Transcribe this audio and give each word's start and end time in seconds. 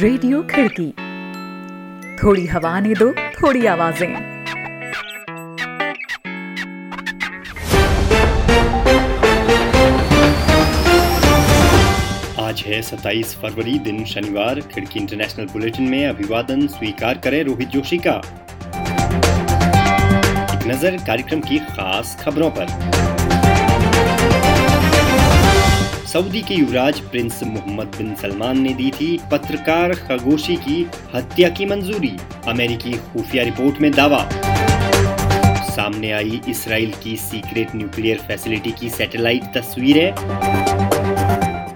Radio 0.00 0.42
खिड़की। 0.42 0.86
थोड़ी 2.16 2.46
हवा 2.46 2.80
ने 2.80 2.94
दो, 2.94 3.10
थोड़ी 3.12 3.66
आवाज़ें। 3.66 4.14
आज 12.38 12.62
है 12.66 12.80
27 12.82 13.34
फरवरी, 13.34 13.78
दिन 13.78 14.04
शनिवार। 14.04 14.60
खिड़की 14.60 15.00
इंटरनेशनल 15.00 15.46
बुलेटिन 15.46 15.88
में 15.88 16.06
अभिवादन 16.06 16.66
स्वीकार 16.66 17.18
करें 17.18 17.42
रोहित 17.44 17.68
जोशी 17.68 17.98
का। 17.98 18.16
एक 20.54 20.66
नज़र 20.66 20.96
कार्यक्रम 21.06 21.40
की 21.40 21.58
खास 21.58 22.16
खबरों 22.20 22.50
पर। 22.50 23.09
सऊदी 26.12 26.40
के 26.42 26.54
युवराज 26.54 27.00
प्रिंस 27.00 27.42
मोहम्मद 27.42 27.88
बिन 27.96 28.14
सलमान 28.14 28.60
ने 28.60 28.72
दी 28.74 28.90
थी 28.90 29.08
पत्रकार 29.32 29.92
खगोशी 29.96 30.54
की 30.56 30.78
हत्या 31.14 31.48
की 31.48 31.66
मंजूरी। 31.66 32.12
अमेरिकी 32.48 32.92
खुफिया 33.12 33.44
रिपोर्ट 33.44 33.80
में 33.80 33.90
दावा। 33.92 34.18
सामने 35.66 36.10
आई 36.12 36.40
इसराइल 36.48 36.94
की 37.04 37.14
सीक्रेट 37.16 37.74
न्यूक्लियर 37.76 38.18
फैसिलिटी 38.18 38.70
की 38.70 38.88
सैटेलाइट 38.88 39.44
तस्वीरें। 39.56 40.10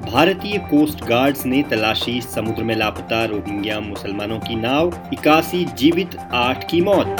भारतीय 0.07 0.59
कोस्ट 0.71 1.05
गार्ड्स 1.05 1.47
ने 1.47 1.63
तलाशी 1.71 2.21
समुद्र 2.21 2.63
में 2.63 2.75
लापता 2.77 3.25
रोहिंग्या 3.25 3.79
मुसलमानों 3.81 4.39
की 4.39 4.57
नाव, 4.57 4.93
इक्यासी 5.13 5.65
जीवित, 5.79 6.17
आठ 6.33 6.71
की 6.71 6.81
मौत। 6.81 7.17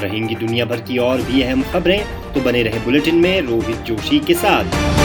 रहेंगी 0.00 0.34
दुनिया 0.34 0.64
भर 0.64 0.80
की 0.80 0.98
और 0.98 1.22
भी 1.22 1.42
अहम 1.42 1.62
खबरें 1.62 2.02
तो 2.34 2.40
बने 2.40 2.62
रहे 2.62 2.78
बुलेटिन 2.80 3.14
में 3.16 3.40
रोहित 3.40 3.76
जोशी 3.78 4.18
के 4.18 4.34
साथ। 4.34 5.02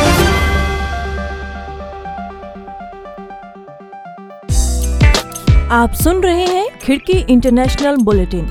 आप 5.72 5.94
सुन 5.94 6.24
रहे 6.24 6.46
हैं 6.46 6.80
खिड़की 6.80 7.14
इंटरनेशनल 7.34 7.96
बुलेटिन। 7.96 8.46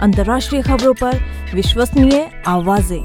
अंतर्राष्ट्रीय 0.00 0.62
खबरों 0.62 0.94
पर 0.94 1.18
विश्वसनीय 1.54 2.42
आवाज़ें। 2.46 3.00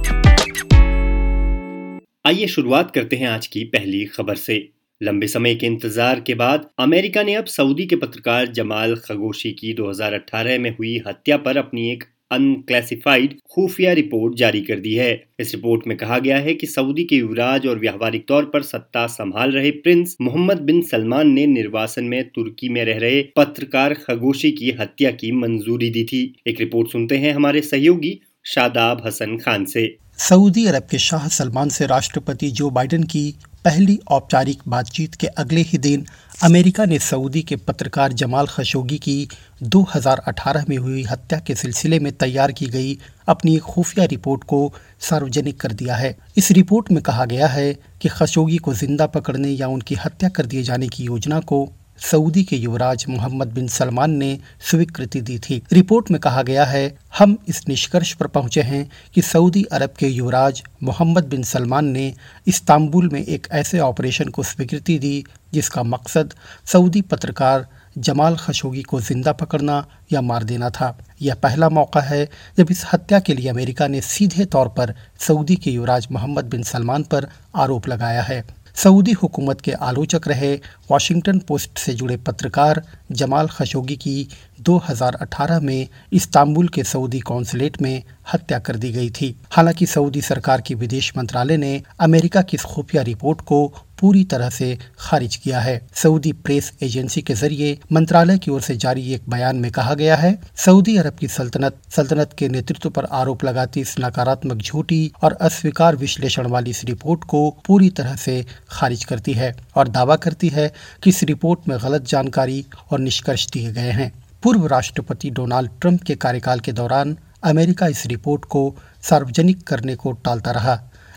आइए 2.25 2.47
शुरुआत 2.47 2.91
करते 2.91 3.15
हैं 3.15 3.27
आज 3.27 3.47
की 3.47 3.63
पहली 3.63 4.05
खबर 4.05 4.35
से। 4.35 4.69
लंबे 5.01 5.27
समय 5.27 5.55
के 5.55 5.65
इंतज़ार 5.65 6.19
के 6.19 6.33
बाद 6.33 6.69
अमेरिका 6.79 7.23
ने 7.23 7.35
अब 7.35 7.45
सऊदी 7.45 7.85
के 7.85 7.95
पत्रकार 7.95 8.47
जमाल 8.47 8.95
खगोशी 8.95 9.51
की 9.51 9.73
2018 9.73 10.59
में 10.59 10.71
हुई 10.71 11.03
हत्या 11.07 11.37
पर 11.37 11.57
अपनी 11.57 11.91
एक 11.91 12.03
अनक्लासिफाइड 12.31 13.35
खुफिया 13.53 13.93
रिपोर्ट 13.93 14.35
जारी 14.35 14.61
कर 14.61 14.79
दी 14.79 14.93
है। 14.93 15.11
इस 15.39 15.53
रिपोर्ट 15.55 15.87
में 15.87 15.95
कहा 15.97 16.19
गया 16.19 16.37
है 16.37 16.53
कि 16.53 16.67
सऊदी 16.67 17.03
के 17.03 17.15
युवराज 17.15 17.67
और 17.67 17.79
व्यावहारिक 17.79 18.27
तौर 18.27 18.45
पर 18.45 18.61
सत्ता 18.61 19.05
संभाल 19.07 19.51
रहे 19.51 19.71
प्रिंस 19.71 20.15
मोहम्मद 20.21 20.61
बिन 20.61 20.81
सलमान 20.81 21.29
ने 21.29 21.45
निर्वासन 21.47 22.03
में 22.03 22.23
तुर्की 22.29 22.69
में 22.69 22.83
रह 22.85 22.97
रहे 22.97 23.21
पत्रकार 23.35 23.93
खगोशी 23.93 24.51
की 24.51 24.71
हत्या 24.79 25.11
की 25.11 25.31
मंजूरी 25.31 25.89
दी 25.89 26.03
थी। 26.03 26.23
एक 26.47 26.59
रिपोर्ट 26.59 26.91
सुनते 26.91 27.17
हैं 27.17 27.33
हमारे 27.33 27.61
सहयोगी 27.61 28.19
शादाब 28.45 29.01
हसन 29.05 29.37
खान 29.37 29.65
से। 29.65 29.97
सऊदी 30.17 30.65
अरब 30.65 30.87
के 30.91 30.97
शाह 30.97 31.27
सलमान 31.27 31.69
से 31.69 31.85
राष्ट्रपति 31.85 32.47
जो 32.51 32.69
बाइडेन 32.69 33.03
की 33.03 33.33
पहली 33.65 33.99
औपचारिक 34.07 34.61
बातचीत 34.67 35.15
के 35.15 35.27
अगले 35.27 35.61
ही 35.61 35.77
दिन 35.77 36.05
अमेरिका 36.43 36.85
ने 36.85 36.97
सऊदी 36.99 37.41
के 37.41 37.55
पत्रकार 37.55 38.13
जमाल 38.13 38.47
खशोगी 38.47 38.97
की 38.97 39.27
2018 39.63 40.69
में 40.69 40.77
हुई 40.77 41.03
हत्या 41.03 41.39
के 41.39 41.55
सिलसिले 41.55 41.99
में 41.99 42.11
तैयार 42.13 42.51
की 42.51 42.65
गई 42.65 42.97
अपनी 43.27 43.55
एक 43.55 43.61
खुफिया 43.61 44.05
रिपोर्ट 44.05 44.43
को 44.43 44.73
सार्वजनिक 44.99 45.59
कर 45.59 45.71
दिया 45.71 45.95
है। 45.95 46.15
इस 46.37 46.51
रिपोर्ट 46.51 46.91
में 46.91 47.01
कहा 47.03 47.25
गया 47.25 47.47
है 47.47 47.73
कि 48.01 48.09
खशोगी 48.09 48.57
को 48.57 48.73
ज़िंदा 48.73 49.05
पकड़ने 49.07 49.49
या 49.49 49.67
उनकी 49.67 49.95
हत्या 49.95 50.29
कर 50.29 50.45
दिए 50.45 50.63
जाने 50.63 50.87
की 50.87 51.03
योजना 51.03 51.39
को 51.39 51.67
सऊदी 52.01 52.43
के 52.43 52.55
युवराज 52.55 53.05
मोहम्मद 53.09 53.47
बिन 53.47 53.67
सलमान 53.67 54.11
ने 54.11 54.37
स्वीकृति 54.69 55.21
दी 55.21 55.37
थी। 55.39 55.61
रिपोर्ट 55.73 56.11
में 56.11 56.19
कहा 56.21 56.41
गया 56.43 56.63
है, 56.65 56.97
हम 57.17 57.37
इस 57.47 57.67
निष्कर्ष 57.67 58.13
पर 58.13 58.27
पहुँचे 58.27 58.61
हैं 58.61 58.89
कि 59.15 59.21
सऊदी 59.21 59.63
अरब 59.71 59.93
के 59.99 60.07
युवराज 60.07 60.63
मोहम्मद 60.83 61.25
बिन 61.25 61.43
सलमान 61.43 61.85
ने 61.87 62.13
इस्तांबुल 62.47 63.09
में 63.13 63.23
एक 63.23 63.47
ऐसे 63.51 63.79
ऑपरेशन 63.79 64.29
को 64.29 64.43
स्वीकृति 64.43 64.97
दी 64.99 65.23
जिसका 65.53 65.83
मकसद 65.83 66.33
सऊदी 66.65 67.01
पत्रकार 67.01 67.67
जमाल 67.97 68.35
खशोगी 68.35 68.81
को 68.81 68.99
ज़िंदा 69.01 69.31
पकड़ना 69.33 69.85
या 70.11 70.21
मार 70.21 70.43
देना 70.43 70.69
था। 70.69 70.97
यह 71.21 71.35
पहला 71.35 71.69
मौका 71.69 72.01
है 72.01 72.23
जब 72.57 72.71
इस 72.71 72.83
हत्या 72.93 73.19
के 73.19 73.33
लिए 73.33 73.49
अमेरिका 73.49 73.87
ने 73.87 74.01
सीधे 74.01 74.45
तौर 74.45 74.67
पर 74.69 74.93
सऊदी 75.19 75.55
के 75.55 75.71
युवराज 75.71 76.07
मोहम्मद 76.11 76.45
बिन 76.45 76.63
सलमान 76.63 77.03
पर 77.03 77.27
आरोप 77.55 77.87
लगाया 77.87 78.21
है। 78.21 78.43
सऊदी 78.75 79.11
हुकूमत 79.11 79.61
के 79.61 79.71
आलोचक 79.71 80.21
रहे 80.27 80.55
वाशिंगटन 80.91 81.39
पोस्ट 81.39 81.77
से 81.77 81.93
जुड़े 81.93 82.17
पत्रकार 82.17 82.83
जमाल 83.11 83.47
खशोगी 83.47 83.95
की 83.95 84.27
2018 84.61 85.59
में 85.61 85.87
इस्तांबुल 86.13 86.67
के 86.67 86.83
सऊदी 86.83 87.19
कौंसलेट 87.19 87.81
में 87.81 88.03
हत्या 88.33 88.59
कर 88.59 88.75
दी 88.75 88.91
गई 88.91 89.09
थी। 89.09 89.35
हालाँकि 89.49 89.85
सऊदी 89.85 90.21
सरकार 90.21 90.61
की 90.61 90.75
विदेश 90.75 91.13
मंत्रालय 91.17 91.57
ने 91.57 91.83
अमेरिका 91.99 92.41
की 92.41 92.57
खुफिया 92.57 93.03
रिपोर्ट 93.03 93.41
को 93.41 93.73
पूरी 94.01 94.23
तरह 94.25 94.49
से 94.49 94.77
खारिज 94.99 95.35
किया 95.35 95.59
है। 95.59 95.79
सऊदी 95.93 96.31
प्रेस 96.35 96.71
एजेंसी 96.83 97.21
के 97.21 97.33
ज़रिए 97.35 97.77
मंत्रालय 97.91 98.37
की 98.37 98.51
ओर 98.51 98.61
से 98.61 98.75
जारी 98.77 99.13
एक 99.13 99.29
बयान 99.29 99.55
में 99.55 99.69
कहा 99.71 99.93
गया 99.93 100.15
है, 100.15 100.37
सऊदी 100.55 100.97
अरब 100.97 101.15
की 101.15 101.27
सल्तनत 101.27 101.77
सल्तनत 101.91 102.35
के 102.37 102.49
नेतृत्व 102.49 102.89
पर 102.89 103.05
आरोप 103.13 103.43
लगाती 103.43 103.81
इस 103.81 103.95
नकारात्मक 103.99 104.57
झूठी 104.57 105.11
और 105.23 105.33
अस्वीकार 105.41 105.95
विश्लेषण 105.95 106.47
वाली 106.47 106.69
इस 106.69 106.83
रिपोर्ट 106.85 107.23
को 107.23 107.49
पूरी 107.67 107.89
तरह 107.91 108.15
से 108.15 108.43
खारिज 108.69 109.03
करती 109.03 109.33
है 109.33 109.55
और 109.75 109.87
दावा 109.89 110.15
करती 110.17 110.49
है 110.49 110.71
कि 111.03 111.09
इस 111.09 111.23
रिपोर्ट 111.23 111.67
में 111.67 111.77
गलत 111.83 112.07
जानकारी 112.07 112.65
और 112.91 112.99
निष्कर्ष 112.99 113.47
दिए 113.49 113.71
गए 113.71 113.91
हैं। 113.91 114.11
पूर्व 114.43 114.65
राष्ट्रपति 114.67 115.29
डोनाल्ड 115.29 115.71
ट्रंप 115.81 116.03
के 116.03 116.15
कार्यकाल 116.17 116.59
के 116.59 116.71
दौरान 116.71 117.17
अमेरिका 117.43 117.87
इस 117.87 118.05
रिपोर्ट 118.05 118.45
को 118.45 118.63
सार्वजनिक 119.03 119.63
करने 119.67 119.95
को 119.95 120.11
टालता 120.25 120.51
रहा। 120.51 120.75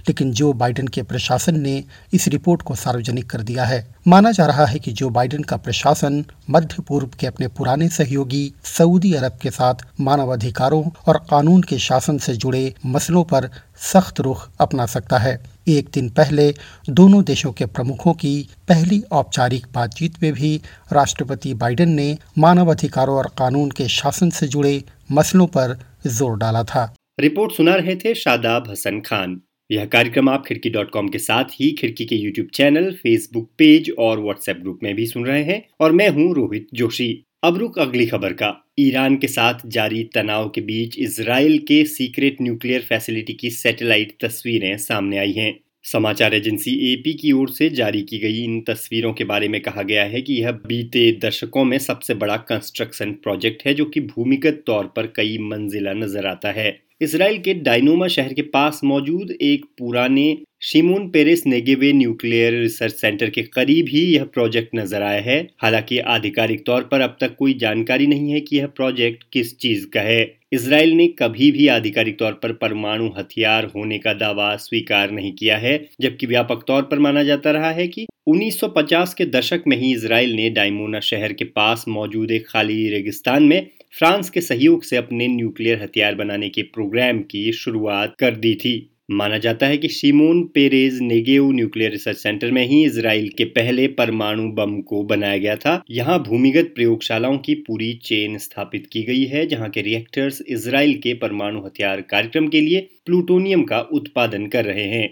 लेकिन 0.09 0.33
जो 0.33 0.53
बाइडेन 0.53 0.89
के 0.89 1.03
प्रशासन 1.03 1.61
ने 1.61 1.83
इस 2.13 2.29
रिपोर्ट 2.29 2.63
को 2.63 2.75
सार्वजनिक 2.75 3.29
कर 3.31 3.43
दिया 3.43 3.65
है। 3.65 3.87
माना 4.09 4.31
जा 4.33 4.47
रहा 4.47 4.65
है 4.67 4.79
कि 4.79 4.93
जो 4.93 5.09
बाइडेन 5.11 5.43
का 5.43 5.57
प्रशासन 5.57 6.25
मध्य 6.51 6.83
पूर्व 6.89 7.11
के 7.21 7.27
अपने 7.27 7.49
पुराने 7.49 7.89
सहयोगी 7.89 8.53
सऊदी 8.65 9.13
अरब 9.15 9.39
के 9.43 9.51
साथ 9.51 9.87
मानवाधिकारों 10.01 10.83
और 11.09 11.19
कानून 11.31 11.63
के 11.63 11.79
शासन 11.79 12.19
से 12.19 12.37
जुड़े 12.37 12.73
मसलों 12.87 13.25
पर 13.25 13.49
सख्त 13.83 14.21
रुख 14.21 14.49
अपना 14.61 14.87
सकता 14.87 15.19
है। 15.19 15.39
एक 15.69 15.89
दिन 15.95 16.09
पहले 16.09 16.53
दोनों 16.91 17.23
देशों 17.25 17.53
के 17.53 17.67
प्रमुखों 17.67 18.13
की 18.15 18.35
पहली 18.69 19.03
औपचारिक 19.13 19.67
बातचीत 19.75 20.23
में 20.23 20.33
भी 20.33 20.57
राष्ट्रपति 20.93 21.55
बाइडेन 21.55 21.91
ने 21.91 22.17
मानवाधिकारों 22.39 23.17
और 23.17 23.31
कानून 23.39 23.71
के 23.71 23.89
शासन 23.91 24.31
से 24.31 24.49
जुड़े 24.49 24.83
मसलों 25.13 25.47
पर 25.47 25.77
ज़ोर 26.07 26.37
डाला 26.39 26.63
था। 26.65 26.85
रिपोर्ट 27.21 27.53
सुना 27.53 27.75
रहे 27.75 27.97
थे 27.97 28.15
शादाब 28.15 28.71
हसन 28.71 29.01
खान। 29.01 29.41
यह 29.71 29.85
कार्यक्रम 29.85 30.29
आप 30.29 30.45
खिड़की 30.47 30.71
डॉट 30.71 30.91
कॉम 30.91 31.09
के 31.09 31.19
साथ 31.19 31.45
ही 31.45 31.71
खिड़की 31.71 32.05
के 32.05 32.17
यूट्यूब 32.17 32.49
चैनल, 32.55 32.91
फेसबुक 32.93 33.51
पेज 33.59 33.91
और 33.99 34.21
व्हाट्सएप 34.21 34.57
ग्रुप 34.57 34.81
में 34.83 34.95
भी 34.95 35.07
सुन 35.07 35.27
रहे 35.27 35.43
हैं। 35.43 35.63
और 35.81 35.93
मैं 35.93 36.09
हूँ 36.09 36.35
रोहित 36.35 36.67
जोशी। 36.75 37.25
अब 37.45 37.57
रुक 37.59 37.79
अगली 37.79 38.07
खबर 38.07 38.33
का। 38.33 38.67
ईरान 38.79 39.17
के 39.17 39.29
साथ 39.29 39.67
जारी 39.67 40.03
तनाव 40.05 40.49
के 40.49 40.61
बीच 40.61 40.99
इसराइल 40.99 41.59
के 41.59 41.85
सीक्रेट 41.85 42.37
न्यूक्लियर 42.43 42.81
फैसिलिटी 42.81 43.33
की 43.33 43.51
सैटेलाइट 43.51 44.17
तस्वीरें 44.21 44.77
सामने 44.77 45.19
आई 45.19 45.33
हैं। 45.33 45.59
समाचार 45.85 46.35
एजेंसी 46.35 46.93
एपी 46.93 47.13
की 47.13 47.33
ओर 47.33 47.51
से 47.51 47.69
जारी 47.71 48.03
की 48.03 48.19
गई 48.19 48.45
इन 48.45 48.61
तस्वीरों 48.61 49.13
के 49.13 49.25
बारे 49.25 49.49
में 49.49 49.61
कहा 49.61 49.83
गया 49.83 50.05
है 50.05 50.23
कि 50.23 50.35
यह 50.35 50.53
बीते 50.53 51.11
दशकों 51.25 51.65
में 51.65 51.79
सबसे 51.79 52.15
बड़ा 52.15 52.37
कंस्ट्रक्शन 52.37 53.13
प्रोजेक्ट 53.13 53.67
है 53.67 53.75
जो 53.75 53.85
कि 53.85 54.01
भूमिगत 54.01 54.63
तौर 54.67 54.87
पर 54.87 55.07
कई 55.07 55.39
मंजिला 55.41 55.93
नज़र 55.93 56.27
आता 56.27 56.51
है। 56.51 56.84
इसराइल 57.01 57.39
के 57.39 57.53
डायनोमा 57.55 58.07
शहर 58.09 58.33
के 58.33 58.43
पास 58.43 58.81
मौजूद 58.85 59.31
एक 59.43 59.65
पुराने 59.79 60.27
Shimon 60.63 61.09
Peres 61.11 61.47
Negev 61.47 61.93
nuclear 61.93 62.53
research 62.53 62.93
centre 62.93 63.31
के 63.31 63.43
करीब 63.43 63.87
ही 63.89 64.01
यह 64.01 64.25
प्रोजेक्ट 64.25 64.75
नज़र 64.75 65.03
आया 65.03 65.21
है। 65.21 65.39
हालाँकि 65.63 65.99
आधिकारिक 65.99 66.65
तौर 66.67 66.83
पर 66.83 67.01
अब 67.01 67.17
तक 67.21 67.35
कोई 67.39 67.55
जानकारी 67.55 68.07
नहीं 68.07 68.33
है 68.33 68.41
कि 68.41 68.57
यह 68.57 68.67
प्रोजेक्ट 68.67 69.25
किस 69.33 69.59
चीज़ 69.59 69.87
का 69.87 70.01
है। 70.01 70.23
इसराइल 70.55 70.93
ने 70.93 71.07
कभी 71.19 71.51
भी 71.53 71.67
आधिकारिक 71.69 72.19
तौर 72.19 72.33
पर 72.33 72.53
परमाणु 72.53 73.09
हथियार 73.19 73.65
होने 73.67 73.99
का 73.99 74.13
दावा 74.15 74.55
स्वीकार 74.57 75.11
नहीं 75.11 75.33
किया 75.33 75.57
है, 75.57 75.77
जबकि 76.01 76.27
व्यापक 76.27 76.65
तौर 76.69 76.83
पर 76.83 76.99
माना 76.99 77.23
जाता 77.23 77.51
रहा 77.51 77.71
है 77.71 77.87
कि 77.89 78.07
1950 78.29 79.15
के 79.15 79.27
दशक 79.27 79.65
में 79.67 79.77
ही 79.77 79.93
इसराइल 79.95 80.35
ने 80.35 80.49
डायमोना 80.51 81.01
शहर 81.01 81.33
के 81.33 81.45
पास 81.45 81.85
मौजूद 81.89 82.31
एक 82.31 82.49
खाली 82.49 82.89
रेगिस्तान 82.89 83.43
में 83.43 83.67
फ्रांस 83.99 84.31
के 84.31 84.41
सहयोग 84.41 84.83
से 84.83 84.97
अपने 84.97 85.29
न्यूक्लियर 85.29 85.83
हथियार 85.83 86.15
बनाने 86.15 86.49
के 86.49 86.63
प्रोग्राम 86.75 87.19
की 87.21 87.51
शुरुआत 87.53 88.15
कर 88.19 88.37
दी 88.37 88.55
थी। 88.55 88.79
माना 89.09 89.39
जाता 89.39 89.67
है 89.67 89.77
कि 89.77 89.89
Shimon 89.89 90.43
Peres 90.45 90.99
Negev 91.03 91.51
nuclear 91.51 91.91
research 91.91 92.17
centre 92.17 92.51
में 92.51 92.65
ही 92.67 92.85
इसराइल 92.85 93.29
के 93.29 93.45
पहले 93.45 93.87
परमाणु 93.89 94.49
बम 94.53 94.81
को 94.81 95.03
बनाया 95.05 95.39
गया 95.39 95.57
था। 95.57 95.83
यहाँ 95.91 96.19
भूमिगत 96.23 96.73
प्रयोगशालाओं 96.75 97.39
की 97.39 97.55
पूरी 97.67 97.93
चेन 98.05 98.39
स्थापित 98.39 98.89
की 98.93 99.03
गई 99.03 99.25
है, 99.25 99.47
जहाँ 99.47 99.69
के 99.71 99.83
रिएक्टर्स 99.83 100.43
इसराइल 100.49 100.95
के 100.95 101.15
परमाणु 101.15 101.65
हथियार 101.67 102.01
कार्यक्रम 102.01 102.49
के 102.49 102.61
लिए 102.61 102.81
प्लूटोनियम 103.07 103.63
का 103.63 103.81
उत्पादन 103.93 104.47
कर 104.47 104.65
रहे 104.65 104.89
हैं। 104.89 105.09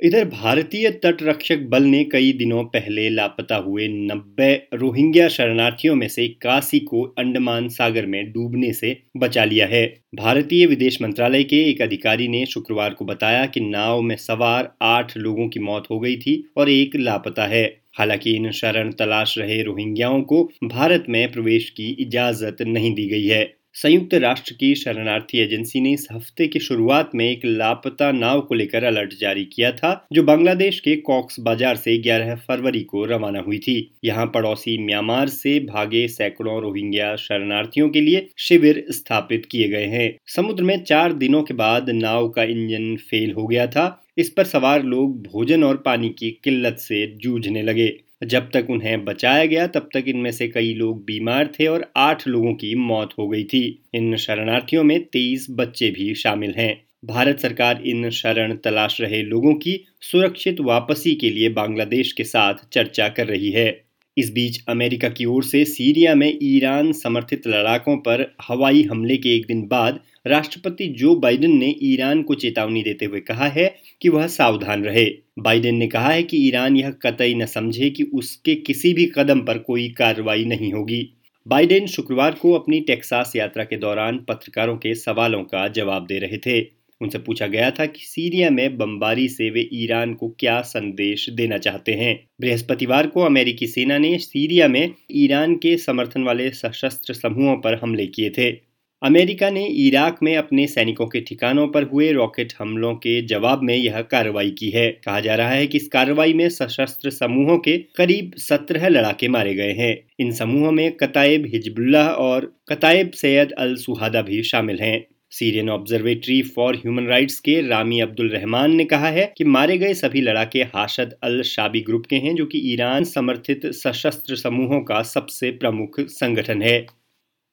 इधर 0.00 0.24
भारतीय 0.24 0.90
तटरक्षक 0.90 1.58
बल 1.68 1.82
ने 1.82 2.04
कई 2.04 2.32
दिनों 2.32 2.64
पहले 2.64 3.08
लापता 3.10 3.56
हुए 3.56 3.88
90 3.88 4.54
रोहिंग्या 4.74 5.28
शरणार्थियों 5.28 5.94
में 5.94 6.08
से 6.08 6.24
इक्यासी 6.24 6.78
को 6.80 7.02
अंडमान 7.18 7.68
सागर 7.68 8.06
में 8.06 8.32
डूबने 8.32 8.72
से 8.72 8.96
बचा 9.16 9.44
लिया 9.44 9.66
है। 9.66 9.86
भारतीय 10.14 10.66
विदेश 10.66 11.02
मंत्रालय 11.02 11.44
के 11.44 11.56
एक 11.70 11.82
अधिकारी 11.82 12.28
ने 12.28 12.46
शुक्रवार 12.46 12.94
को 12.94 13.04
बताया 13.04 13.46
कि 13.46 13.60
नाव 13.60 14.02
में 14.02 14.16
सवार 14.16 14.72
आठ 14.82 15.16
लोगों 15.16 15.48
की 15.48 15.60
मौत 15.60 15.84
हो 15.90 16.00
गई 16.00 16.16
थी 16.16 16.44
और 16.56 16.70
एक 16.70 16.96
लापता 16.96 17.46
है। 17.46 17.64
हालाँकि 17.98 18.36
इन 18.36 18.50
शरण 18.50 18.92
तलाश 18.92 19.38
रहे 19.38 19.62
रोहिंग्याओं 19.62 20.22
को 20.22 20.50
भारत 20.64 21.04
में 21.08 21.32
प्रवेश 21.32 21.70
की 21.70 21.90
इजाज़त 22.00 22.56
नहीं 22.62 22.94
दी 22.94 23.06
गई 23.08 23.26
है। 23.26 23.44
संयुक्त 23.76 24.14
राष्ट्र 24.14 24.54
की 24.54 24.74
शरणार्थी 24.74 25.38
एजेंसी 25.38 25.80
ने 25.80 25.90
इस 25.92 26.06
हफ़्ते 26.12 26.46
की 26.46 26.60
शुरुआत 26.60 27.10
में 27.14 27.24
एक 27.24 27.40
लापता 27.44 28.10
नाव 28.12 28.40
को 28.40 28.54
लेकर 28.54 28.84
अलर्ट 28.84 29.12
जारी 29.20 29.44
किया 29.44 29.72
था, 29.72 30.06
जो 30.12 30.22
बांग्लादेश 30.22 30.78
के 30.80 30.94
कॉक्स 30.96 31.40
बाज़ार 31.40 31.76
से 31.76 31.98
11 31.98 32.34
फरवरी 32.36 32.80
को 32.80 33.04
रवाना 33.04 33.40
हुई 33.40 33.58
थी। 33.58 33.76
यहाँ 34.04 34.26
पड़ोसी 34.26 34.78
म्यांमार 34.78 35.28
से 35.28 35.58
भागे 35.60 36.06
सैकड़ों 36.08 36.60
रोहिंग्या 36.62 37.14
शरणार्थियों 37.16 37.88
के 37.88 38.00
लिए 38.00 38.26
शिविर 38.38 38.84
स्थापित 38.90 39.46
किए 39.50 39.68
गए 39.68 39.86
हैं। 39.86 40.10
समुद्र 40.26 40.62
में 40.62 40.82
चार 40.84 41.12
दिनों 41.12 41.42
के 41.42 41.54
बाद 41.54 41.90
नाव 41.90 42.28
का 42.28 42.42
इंजन 42.42 42.96
फेल 43.10 43.32
हो 43.32 43.46
गया 43.46 43.66
था। 43.66 43.86
इस 44.18 44.30
पर 44.30 44.44
सवार 44.44 44.82
लोग 44.82 45.22
भोजन 45.22 45.64
और 45.64 45.76
पानी 45.76 46.08
की 46.08 46.30
किल्लत 46.44 46.76
से 46.78 47.06
जूझने 47.16 47.62
लगे। 47.62 47.88
जब 48.24 48.50
तक 48.50 48.66
उन्हें 48.70 49.04
बचाया 49.04 49.44
गया, 49.44 49.66
तब 49.66 49.88
तक 49.94 50.04
इनमें 50.08 50.32
से 50.32 50.48
कई 50.48 50.74
लोग 50.74 51.04
बीमार 51.04 51.46
थे 51.46 51.66
और 51.66 51.92
आठ 51.96 52.28
लोगों 52.28 52.54
की 52.54 52.74
मौत 52.74 53.10
हो 53.18 53.28
गई 53.28 53.44
थी। 53.44 53.82
इन 53.94 54.16
शरणार्थियों 54.16 54.84
में 54.84 55.04
तेईस 55.04 55.46
बच्चे 55.50 55.90
भी 55.90 56.14
शामिल 56.14 56.54
हैं। 56.56 56.84
भारत 57.04 57.38
सरकार 57.38 57.82
इन 57.86 58.10
शरण 58.10 58.56
तलाश 58.56 59.00
रहे 59.00 59.22
लोगों 59.22 59.54
की 59.54 59.84
सुरक्षित 60.00 60.60
वापसी 60.60 61.14
के 61.14 61.30
लिए 61.30 61.48
बांग्लादेश 61.48 62.12
के 62.12 62.24
साथ 62.24 62.54
चर्चा 62.72 63.08
कर 63.08 63.26
रही 63.26 63.50
है। 63.50 63.85
इस 64.16 64.30
बीच 64.32 64.58
अमेरिका 64.68 65.08
की 65.08 65.24
ओर 65.24 65.44
से 65.44 65.64
सीरिया 65.64 66.14
में 66.14 66.38
ईरान 66.42 66.92
समर्थित 66.92 67.46
लड़ाकों 67.46 67.96
पर 67.96 68.36
हवाई 68.42 68.82
हमले 68.82 69.16
के 69.16 69.34
एक 69.36 69.46
दिन 69.46 69.66
बाद 69.68 70.00
राष्ट्रपति 70.26 70.86
जो 70.98 71.14
बाइडेन 71.16 71.56
ने 71.58 71.74
ईरान 71.82 72.22
को 72.22 72.34
चेतावनी 72.34 72.82
देते 72.82 73.04
हुए 73.04 73.20
कहा 73.20 73.48
है 73.48 73.66
कि 74.02 74.08
वह 74.08 74.26
सावधान 74.26 74.84
रहे। 74.84 75.04
बाइडेन 75.38 75.76
ने 75.76 75.86
कहा 75.86 76.10
है 76.10 76.22
कि 76.22 76.38
ईरान 76.48 76.76
यह 76.76 76.90
कतई 77.02 77.34
न 77.34 77.46
समझे 77.46 77.90
कि 77.90 78.02
उसके 78.14 78.54
किसी 78.54 78.92
भी 78.94 79.06
कदम 79.14 79.40
पर 79.40 79.58
कोई 79.58 79.88
कार्रवाई 79.88 80.44
नहीं 80.44 80.72
होगी। 80.72 81.02
बाइडेन 81.46 81.86
शुक्रवार 81.86 82.32
को 82.32 82.52
अपनी 82.52 82.80
टेक्सास 82.80 83.32
यात्रा 83.36 83.64
के 83.64 83.76
दौरान 83.76 84.18
पत्रकारों 84.18 84.76
के 84.76 84.94
सवालों 84.94 85.42
का 85.44 85.68
जवाब 85.68 86.06
दे 86.06 86.18
रहे 86.18 86.38
थे। 86.38 86.60
उनसे 87.00 87.18
पूछा 87.18 87.46
गया 87.46 87.70
था 87.70 87.86
कि 87.86 88.00
सीरिया 88.00 88.50
में 88.50 88.76
बमबारी 88.76 89.28
से 89.28 89.50
वे 89.50 89.68
ईरान 89.72 90.14
को 90.14 90.28
क्या 90.28 90.60
संदेश 90.60 91.30
देना 91.30 91.58
चाहते 91.58 91.92
हैं। 91.92 92.28
बृहस्पतिवार 92.40 93.06
को 93.06 93.20
अमेरिकी 93.20 93.66
सेना 93.66 93.98
ने 93.98 94.18
सीरिया 94.18 94.68
में 94.68 94.94
ईरान 95.12 95.56
के 95.56 95.76
समर्थन 95.76 96.22
वाले 96.22 96.50
सशस्त्र 96.50 97.14
समूहों 97.14 97.56
पर 97.56 97.74
हमले 97.74 98.06
किए 98.06 98.30
थे। 98.30 98.66
अमेरिका 99.02 99.50
ने 99.50 99.66
इराक 99.66 100.18
में 100.22 100.36
अपने 100.36 100.66
सैनिकों 100.66 101.06
के 101.06 101.20
ठिकानों 101.20 101.68
पर 101.68 101.82
हुए 101.82 102.12
रॉकेट 102.12 102.52
हमलों 102.58 102.94
के 102.94 103.22
जवाब 103.22 103.62
में 103.62 103.76
यह 103.76 104.00
कार्रवाई 104.00 104.50
की 104.50 104.70
है। 104.70 104.90
कहा 105.04 105.20
जा 105.20 105.34
रहा 105.34 105.48
है 105.48 105.66
कि 105.66 105.78
इस 105.78 105.88
कार्रवाई 105.88 106.32
में 106.32 106.48
सशस्त्र 106.48 107.10
समूहों 107.10 107.58
के 107.58 107.78
करीब 107.96 108.32
सत्रह 108.36 108.88
लड़ाके 108.88 109.28
मारे 109.28 109.54
गए 109.54 109.72
हैं। 109.72 109.96
इन 110.20 110.32
समूहों 110.32 110.72
में 110.72 110.92
कताइब 110.92 111.46
हिजबुल्लाह 111.46 112.08
और 112.08 112.60
कतायब 112.68 113.10
सैयद 113.10 113.52
अल 113.52 113.74
सुहादा 113.74 114.22
भी 114.22 114.42
शामिल 114.42 114.80
हैं। 114.80 115.06
Syrian 115.32 115.70
observatory 115.70 116.42
for 116.42 116.76
human 116.76 117.06
rights 117.06 117.38
के 117.40 117.60
रामी 117.68 118.00
अब्दुल 118.00 118.28
रहमान 118.30 118.74
ने 118.74 118.84
कहा 118.84 119.08
है 119.08 119.32
कि 119.38 119.44
मारे 119.44 119.78
गए 119.78 119.94
सभी 119.94 120.20
लड़ाके 120.20 120.62
हाशद 120.74 121.16
अल 121.22 121.42
शाबी 121.42 121.80
ग्रुप 121.80 122.06
के 122.06 122.16
हैं, 122.16 122.34
जो 122.36 122.46
कि 122.46 122.58
ईरान 122.72 123.04
समर्थित 123.04 123.66
सशस्त्र 123.66 124.36
समूहों 124.36 124.80
का 124.82 125.02
सबसे 125.02 125.50
प्रमुख 125.50 126.00
संगठन 126.00 126.62
है। 126.62 126.86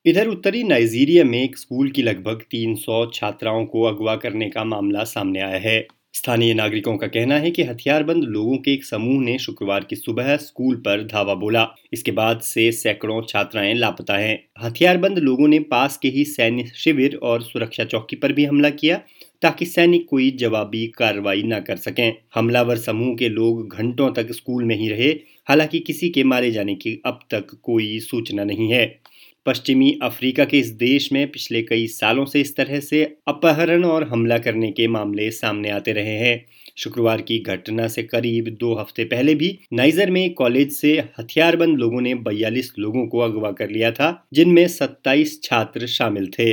इधर 0.06 0.28
उत्तरी 0.28 0.64
नाइजीरिया 0.64 1.24
में 1.24 1.44
एक 1.44 1.58
स्कूल 1.58 1.92
की 1.92 2.04
लगभग 2.04 2.42
300 2.52 3.06
छात्राओं 3.14 3.66
को 3.66 3.84
अगवा 3.84 4.16
करने 4.16 4.50
का 4.50 4.64
मामला 4.64 5.04
सामने 5.04 5.42
आया 5.42 5.60
है। 5.60 5.88
स्थानीय 6.14 6.54
नागरिकों 6.54 6.98
का 6.98 7.08
कहना 7.08 7.36
है 7.36 7.52
कि 7.52 7.64
हथियारबंद 7.64 8.24
लोगों 8.24 8.58
के 8.58 8.74
एक 8.74 8.84
समूह 8.86 9.22
ने 9.24 9.38
शुक्रवार 9.40 9.84
की 9.84 9.96
सुबह 9.96 10.36
स्कूल 10.38 10.76
पर 10.76 11.04
धावा 11.04 11.36
बोला। 11.36 11.68
इसके 11.94 12.12
बाद 12.12 12.40
से 12.40 12.72
सैकड़ों 12.72 13.22
छात्राएँ 13.30 13.74
लापता 13.74 14.18
हैं। 14.18 14.38
हथियारबंद 14.62 15.20
लोगों 15.20 15.48
ने 15.48 15.60
पास 15.60 15.98
के 15.98 16.08
ही 16.08 16.26
सैन्य 16.26 16.72
शिविर 16.76 17.16
और 17.24 17.42
सुरक्षा 17.42 17.84
चौकी 17.84 18.16
पर 18.16 18.34
भी 18.34 18.46
हमला 18.46 18.70
किया 18.70 19.02
ताकि 19.42 19.66
सैनिक 19.66 20.06
कोई 20.10 20.32
जवाबी 20.32 20.88
कार्रवाई 20.88 21.44
न 21.44 21.60
कर 21.60 21.78
सकें। 21.78 22.14
हमलावर 22.36 22.78
समूह 22.78 23.16
के 23.16 23.30
लोग 23.30 23.76
घंटों 23.76 24.12
तक 24.14 24.32
स्कूल 24.32 24.64
में 24.64 24.76
ही 24.76 24.90
रहे। 24.90 25.10
हालाँकि 25.48 25.80
किसी 25.80 26.10
के 26.10 26.24
मारे 26.24 26.52
जाने 26.52 26.76
की 26.76 27.02
अब 27.06 27.20
तक 27.32 27.48
कोई 27.64 28.00
सूचना 28.00 28.44
नहीं 28.44 28.72
है। 28.74 29.00
पश्चिमी 29.46 30.00
अफ्रीका 30.04 30.46
के 30.46 30.60
इस 30.60 30.68
देश 30.72 31.12
में 31.14 31.32
पिछले 31.32 31.62
कई 31.62 31.88
सालों 31.88 32.26
से 32.26 32.42
इस 32.42 32.56
तरह 32.56 32.80
से 32.80 33.04
अपहरण 33.28 33.84
और 33.84 34.04
हमला 34.04 34.38
करने 34.38 34.72
के 34.72 34.88
मामले 34.88 35.30
सामने 35.32 35.70
आते 35.70 35.94
रहे 35.94 36.16
हैं। 36.18 36.46
शुक्रवार 36.78 37.22
की 37.22 37.40
घटना 37.40 37.88
से 37.88 38.04
करीब 38.04 38.48
दो 38.60 38.74
हफ़्ते 38.76 39.04
पहले 39.04 39.36
भी 39.36 39.60
नाइजर 39.74 40.12
में 40.12 40.34
कॉलेज 40.34 40.72
से 40.72 40.94
हथियारबंद 41.20 41.78
लोगों 41.78 42.02
ने 42.02 42.16
बयालीस 42.16 42.74
लोगों 42.80 43.08
को 43.08 43.20
अगवा 43.20 43.52
कर 43.52 43.70
लिया 43.70 43.92
था, 43.92 44.28
जिनमें 44.34 44.68
27 44.68 45.40
छात्र 45.44 45.88
शामिल 45.88 46.28
थे। 46.40 46.52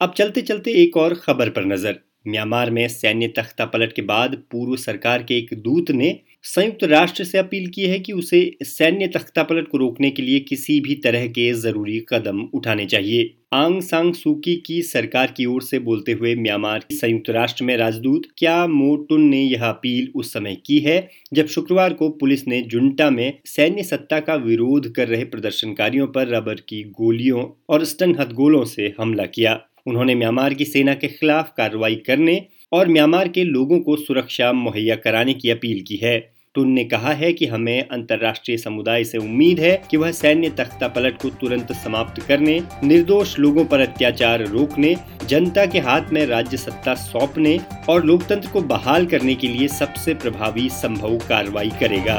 अब 0.00 0.14
चलते 0.16 0.42
चलते 0.42 0.72
एक 0.72 0.96
और 0.96 1.14
खबर 1.14 1.48
पर 1.48 1.64
नज़र। 1.64 2.00
म्यांमार 2.28 2.70
में 2.70 2.86
सैन्य 2.88 3.28
तख्ता 3.28 3.64
पलट 3.64 3.92
के 3.92 4.02
बाद 4.02 4.34
पूर्व 4.50 4.76
सरकार 4.76 5.22
के 5.22 5.38
एक 5.38 5.50
दूत 5.54 5.90
ने 5.90 6.18
संयुक्त 6.44 6.82
राष्ट्र 6.84 7.24
से 7.24 7.38
अपील 7.38 7.66
की 7.66 7.82
है 7.82 7.98
कि 7.98 8.12
उसे 8.12 8.38
सैन्य 8.62 9.06
तख्तापलट 9.06 9.68
को 9.68 9.78
रोकने 9.78 10.10
के 10.10 10.22
लिए 10.22 10.40
किसी 10.40 10.78
भी 10.80 10.94
तरह 10.94 11.26
के 11.28 11.52
ज़रूरी 11.52 11.98
कदम 12.08 12.40
उठाने 12.54 12.84
चाहिए। 12.86 13.30
आंग 13.52 13.80
सांग 13.82 14.12
सूकी 14.14 14.54
की 14.56 14.80
सरकार 14.82 15.32
की 15.36 15.46
ओर 15.46 15.62
से 15.62 15.78
बोलते 15.78 16.12
हुए 16.12 16.34
म्यांमार 16.34 16.84
संयुक्त 16.92 17.30
राष्ट्र 17.30 17.64
में 17.64 17.76
राजदूत 17.76 18.26
क्या 18.38 18.66
मोटुन 18.66 19.22
ने 19.22 19.40
यह 19.42 19.64
अपील 19.64 20.08
उस 20.14 20.32
समय 20.32 20.56
की 20.66 20.78
है, 20.78 21.08
जब 21.34 21.46
शुक्रवार 21.46 21.92
को 21.92 22.08
पुलिस 22.10 22.46
ने 22.48 22.60
जुंटा 22.62 23.08
में 23.10 23.38
सैन्य 23.46 23.82
सत्ता 23.82 24.20
का 24.20 24.34
विरोध 24.34 24.92
कर 24.92 25.08
रहे 25.08 25.24
प्रदर्शनकारियों 25.24 26.06
पर 26.06 26.28
रबर 26.28 26.60
की 26.68 26.82
गोलियों 26.92 27.46
और 27.68 27.84
स्टन 27.84 28.14
हथगोलों 28.20 28.64
से 28.64 28.92
हमला 29.00 29.26
किया। 29.28 29.58
उन्होंने 29.86 30.14
म्यांमार 30.14 30.54
की 30.54 30.64
सेना 30.64 30.94
के 30.94 31.08
खिलाफ 31.08 31.52
कार्रवाई 31.56 31.94
करने 31.96 32.40
और 32.72 32.88
म्यांमार 32.88 33.28
के 33.28 33.44
लोगों 33.44 33.80
को 33.80 33.96
सुरक्षा 33.96 34.52
मुहैया 34.52 34.94
कराने 34.96 35.34
की 35.34 35.50
अपील 35.50 35.82
की 35.82 35.96
है। 35.96 36.33
टुन 36.54 36.68
ने 36.68 36.84
कहा 36.84 37.12
है 37.12 37.32
कि 37.32 37.46
हमें 37.46 37.88
अंतर्राष्ट्रीय 37.88 38.56
समुदाय 38.58 39.04
से 39.04 39.18
उम्मीद 39.18 39.60
है 39.60 39.72
कि 39.90 39.96
वह 39.96 40.10
सैन्य 40.12 40.50
तख्ता 40.50 40.88
पलट 40.88 41.20
को 41.22 41.30
तुरंत 41.30 41.72
समाप्त 41.72 42.20
करने, 42.22 42.60
निर्दोष 42.84 43.38
लोगों 43.38 43.64
पर 43.64 43.80
अत्याचार 43.80 44.46
रोकने, 44.46 44.94
जनता 45.28 45.66
के 45.66 45.78
हाथ 45.78 46.12
में 46.12 46.24
राज्य 46.26 46.56
सत्ता 46.56 46.94
सौंपने 46.94 47.58
और 47.88 48.04
लोकतंत्र 48.04 48.48
को 48.48 48.60
बहाल 48.60 49.06
करने 49.06 49.34
के 49.34 49.48
लिए 49.48 49.68
सबसे 49.68 50.14
प्रभावी 50.14 50.68
संभव 50.68 51.18
कार्रवाई 51.28 51.70
करेगा। 51.80 52.18